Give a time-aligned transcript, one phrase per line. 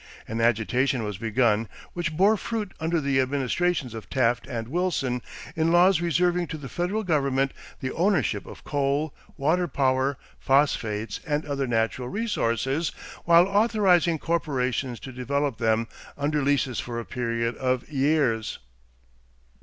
[0.27, 5.21] An agitation was begun which bore fruit under the administrations of Taft and Wilson
[5.55, 11.45] in laws reserving to the federal government the ownership of coal, water power, phosphates, and
[11.45, 12.91] other natural resources
[13.25, 15.87] while authorizing corporations to develop them
[16.17, 18.57] under leases for a period of years.